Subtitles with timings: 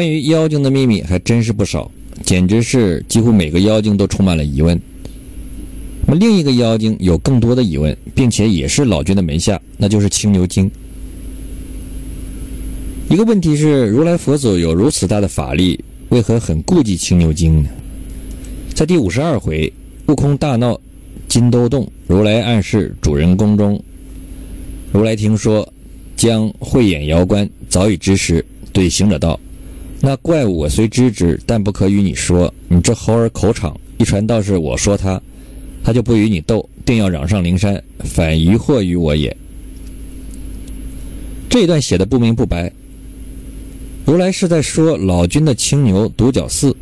[0.00, 1.90] 关于妖精的秘密还真是不少，
[2.24, 4.80] 简直是几乎每个妖精都充满了疑问。
[6.06, 10.70] 那么另一个妖精有更多的疑问，并且也是老君的门下，那就是青牛精。
[13.10, 17.68] 一个问题是，如来佛祖有如此大的法力，为何很顾忌青牛精呢？
[18.74, 19.70] 在第五十二回，
[20.06, 20.80] 悟空大闹
[21.28, 23.78] 金兜洞，如来暗示主人公中，
[24.94, 25.70] 如来听说
[26.16, 28.42] 将慧眼妖观，早已知时，
[28.72, 29.38] 对行者道。
[30.02, 32.52] 那怪物我虽知之，但不可与你说。
[32.68, 35.20] 你这猴儿口场，一传道是我说他，
[35.84, 39.36] 他就不与你斗，定要嚷上灵山，反疑惑于我也。
[41.50, 42.72] 这一段写的不明不白。
[44.06, 46.74] 如来是在说老君的青牛独角寺，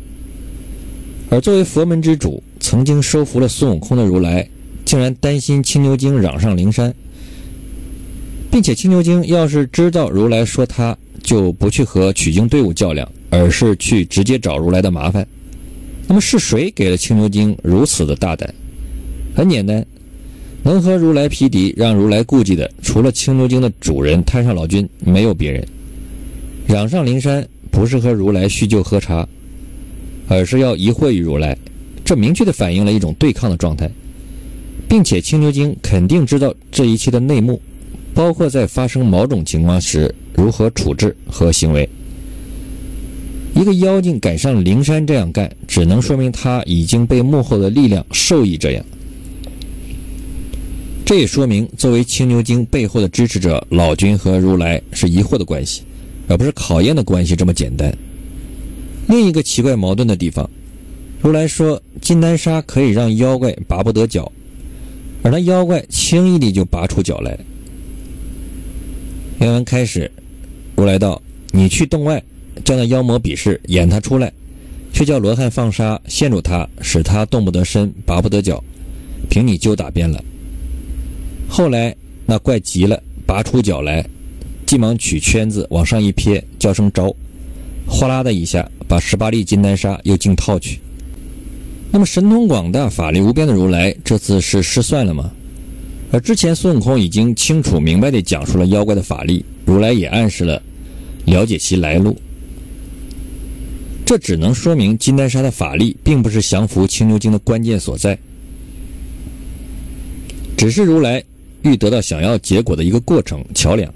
[1.29, 4.47] 而作为佛门之主，曾经收服了孙悟空的如来，
[4.85, 6.93] 竟然担心青牛精嚷上灵山，
[8.51, 10.97] 并且青牛精要是知道如来说他。
[11.21, 15.27] 就不去和取经队伍较量，而是去直接找如来的麻烦。
[16.07, 18.51] 那么是谁给了青牛精如此的大胆？
[19.35, 19.85] 很简单，
[20.63, 25.63] 能和如来匹敌，让如来顾忌的，除了青牛精的主人太上老君，没有别人。
[26.65, 29.27] 嚷上灵山不是和如来叙旧喝茶，
[30.29, 31.55] 而是要疑惑于如来，
[32.03, 33.91] 这明确的反映了一种对抗的状态，
[34.87, 37.61] 并且青牛精肯定知道这一切的内幕。
[38.19, 41.87] 包括在发生某种情况时如何处置和行为。
[43.55, 48.83] 一个妖精敢上灵山这样干，只能说明他已经被幕后的力量授意这样。
[51.05, 55.83] 这也说明，作为青牛精背后的支持者，老君和如来是疑惑的关系，
[56.27, 57.89] 而不是考验的关系这么简单。
[59.07, 60.49] 另一个奇怪矛盾的地方，
[61.21, 64.29] 如来说金丹砂可以让妖怪拔不得脚，
[65.23, 67.39] 而那妖怪轻易地就拔出脚来。
[69.39, 70.11] 原文开始，
[70.75, 71.21] 如来道
[71.53, 72.21] ：“你去洞外，
[72.65, 74.31] 叫那妖魔比试，演他出来，
[74.91, 78.61] 却叫罗汉放沙，陷住他，使他动不得身，拔不得脚，
[79.29, 80.21] 凭你揪打便了。”
[81.47, 84.05] 后来那怪急了，拔出脚来，
[84.65, 87.15] 急忙取圈子往上一撇，叫声招，
[87.87, 90.81] 哗啦的一下，把十八粒金丹砂又竟套去。
[91.91, 95.31] 那么神通广大、法力无边的如来，这次是失算了吗？
[96.11, 100.61] 而之前孙悟空已经清楚明白地讲述了妖怪的法力，如来也暗示了
[101.25, 102.17] 了解其来路。
[104.05, 108.17] 这只能说明金丹砂的法力并不是降服青牛精的关键所在，
[110.57, 111.23] 只是如来
[111.61, 113.93] 欲得到想要结果的一个过程桥梁。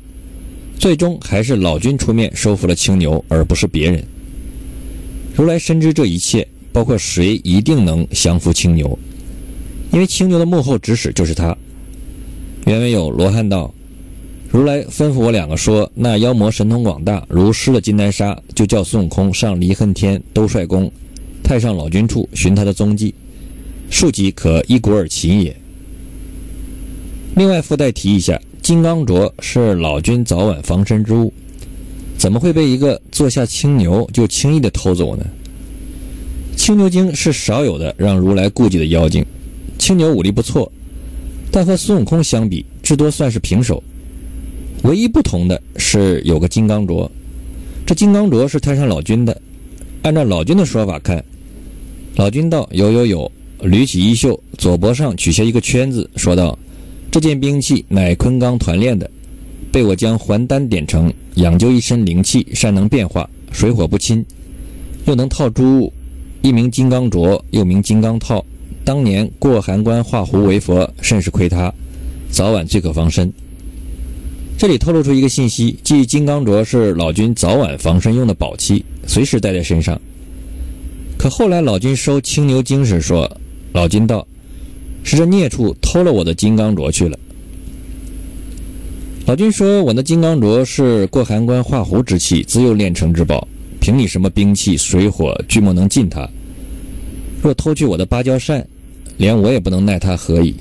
[0.78, 4.04] 最终还是老君出面收服了青牛，而不是别人。
[5.36, 9.00] 如来深知这一切，包括谁一定能降服青牛，
[9.92, 11.58] 因为青牛的幕后指使就是他。
[12.66, 13.74] 原文有罗汉道
[14.50, 20.90] ：“如来吩咐我两个说，那妖魔神通广大，如失了金丹砂，就叫孙悟空上离恨天兜率宫，
[21.44, 23.14] 太上老君处寻他的踪迹，
[23.90, 25.54] 庶几可一鼓而擒也。”
[27.36, 31.34] 另外附带提一下，金刚镯是老君早晚防身之物，
[32.18, 35.26] 怎么会被一个坐下青牛就轻易的偷走呢？
[36.56, 39.26] 青牛精是少有的让如来顾忌的妖精，
[39.78, 40.72] 青牛武力不错。
[41.56, 43.82] 但和孙悟空相比，至多算是平手。
[44.82, 47.08] 唯一不同的是有个金刚镯，
[47.86, 49.40] 这金刚镯是太上老君的。
[50.02, 51.24] 按照老君的说法看，
[52.16, 53.32] 老君道：“有有有！”
[53.62, 56.58] 捋起衣袖，左脖上取下一个圈子，说道
[57.12, 59.08] ：“这件兵器乃昆冈团练的，
[59.72, 64.26] 被我将还丹点成，养就一身灵气，善能变化，水火不侵，
[65.06, 65.94] 又能套诸物，
[66.42, 68.44] 一名金刚镯，又名金刚套。”
[68.86, 71.74] 当年过函关化胡为佛，甚是亏他，
[72.30, 73.32] 早晚最可防身。
[74.58, 80.00] 这里透露出一个信息，即金刚镯是老君早晚防身用的宝器，随时带在身上。
[81.18, 83.30] 可后来老君收青牛精时说，
[83.72, 84.28] 老君道
[85.04, 87.18] ：“是这孽畜偷了我的金刚镯去了。”
[89.26, 93.48] 老君说：“我那金刚镯是过函关化胡之器，自幼炼成之宝，
[93.80, 96.30] 凭你什么兵器，水火俱莫能进它。
[97.42, 98.66] 若偷去我的芭蕉扇。”
[99.18, 100.56] 连我也不能奈他何以？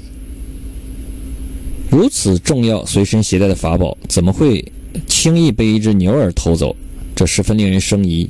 [1.91, 4.65] 如此重要随身携带的法宝，怎么会
[5.07, 6.75] 轻易被一只牛儿偷走？
[7.15, 8.29] 这十分令人生疑。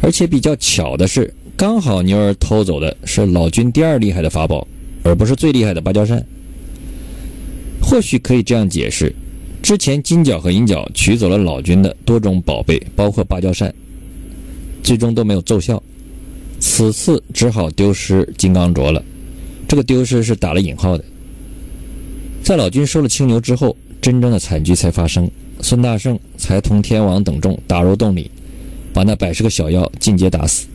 [0.00, 4.66] 而且比较巧的是，刚好牛儿偷走的是老君第二厉害的法宝，
[5.04, 6.20] 而不是最厉害的芭蕉扇。
[7.80, 9.14] 或许可以这样解释：
[9.62, 13.72] 之前金角和银角取走了老君的多种宝贝，包括芭蕉扇，
[14.82, 15.80] 最终都没有奏效。
[16.58, 19.02] 此次只好丢失金刚镯了。
[19.72, 21.04] 这个丢失是打了引号的。
[22.42, 25.26] 在老君收了青牛之后，真正的惨剧才发生。
[25.62, 28.30] 孙大圣才同天王等众打入洞里，
[28.92, 30.66] 把那百十个小妖尽皆打死。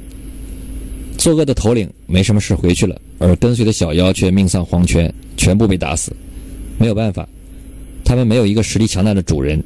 [1.15, 6.11] 作恶的头领没什么事回去了，而跟随的小妖却命丧黄泉，全部被打死。
[6.79, 7.29] 没有办法，
[8.03, 9.63] 他们没有一个实力强大的主人，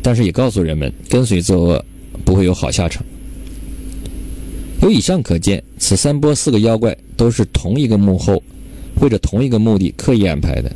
[0.00, 1.84] 但是也告诉人们，跟随作恶
[2.24, 3.04] 不会有好下场。
[4.82, 8.40] 由以上可见，此三波四个妖怪都是同一个幕后，
[9.00, 10.70] 为着同一个目的刻意安排的。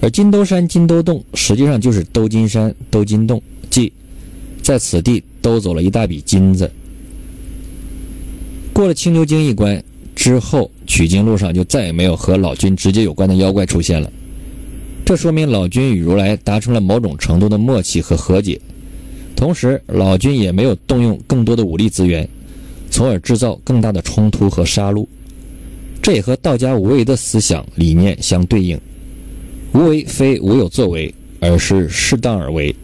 [0.00, 3.92] 而金兜山、金兜洞实际上就是兜金山、兜金洞，即
[4.62, 6.70] 在此地兜走了一大笔金子。
[8.72, 9.82] 过了青牛精一关
[10.14, 14.12] 之后，取经路上就再也没有和老君直接有关的妖怪出现了。
[15.06, 18.60] 这说明老君与如来达成了某种程度的默契和和解，
[19.36, 22.28] 同时老君也没有动用更多的武力资源，
[22.90, 25.06] 从而制造更大的冲突和杀戮。
[26.04, 28.78] 这也和道家无为的思想理念相对应。
[29.72, 32.76] 无为非无有作为，而是适当而为。